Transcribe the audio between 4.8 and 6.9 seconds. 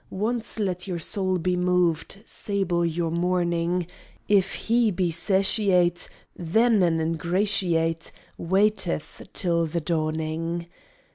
be satiate, Then